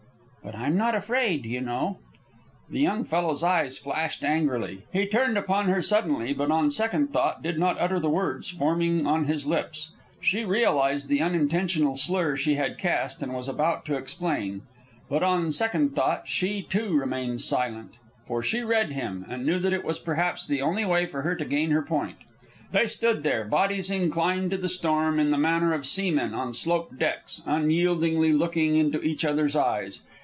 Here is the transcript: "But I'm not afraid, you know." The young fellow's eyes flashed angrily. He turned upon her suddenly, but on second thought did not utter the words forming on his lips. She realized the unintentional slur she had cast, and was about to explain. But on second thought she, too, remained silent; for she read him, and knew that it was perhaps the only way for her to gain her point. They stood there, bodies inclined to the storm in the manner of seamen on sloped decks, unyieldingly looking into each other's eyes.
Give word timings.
"But 0.43 0.55
I'm 0.55 0.75
not 0.75 0.95
afraid, 0.95 1.45
you 1.45 1.61
know." 1.61 1.99
The 2.67 2.79
young 2.79 3.03
fellow's 3.03 3.43
eyes 3.43 3.77
flashed 3.77 4.23
angrily. 4.23 4.81
He 4.91 5.05
turned 5.05 5.37
upon 5.37 5.65
her 5.67 5.83
suddenly, 5.83 6.33
but 6.33 6.49
on 6.49 6.71
second 6.71 7.13
thought 7.13 7.43
did 7.43 7.59
not 7.59 7.79
utter 7.79 7.99
the 7.99 8.09
words 8.09 8.49
forming 8.49 9.05
on 9.05 9.25
his 9.25 9.45
lips. 9.45 9.91
She 10.19 10.43
realized 10.43 11.07
the 11.09 11.21
unintentional 11.21 11.95
slur 11.95 12.35
she 12.35 12.55
had 12.55 12.79
cast, 12.79 13.21
and 13.21 13.35
was 13.35 13.47
about 13.47 13.85
to 13.85 13.93
explain. 13.93 14.63
But 15.07 15.21
on 15.21 15.51
second 15.51 15.95
thought 15.95 16.27
she, 16.27 16.63
too, 16.63 16.97
remained 16.97 17.41
silent; 17.41 17.97
for 18.25 18.41
she 18.41 18.63
read 18.63 18.93
him, 18.93 19.27
and 19.29 19.45
knew 19.45 19.59
that 19.59 19.73
it 19.73 19.85
was 19.85 19.99
perhaps 19.99 20.47
the 20.47 20.61
only 20.61 20.83
way 20.83 21.05
for 21.05 21.21
her 21.21 21.35
to 21.35 21.45
gain 21.45 21.69
her 21.69 21.83
point. 21.83 22.17
They 22.71 22.87
stood 22.87 23.21
there, 23.21 23.45
bodies 23.45 23.91
inclined 23.91 24.49
to 24.51 24.57
the 24.57 24.69
storm 24.69 25.19
in 25.19 25.29
the 25.29 25.37
manner 25.37 25.71
of 25.71 25.85
seamen 25.85 26.33
on 26.33 26.51
sloped 26.53 26.97
decks, 26.97 27.43
unyieldingly 27.45 28.33
looking 28.33 28.75
into 28.77 29.03
each 29.03 29.23
other's 29.23 29.55
eyes. 29.55 30.01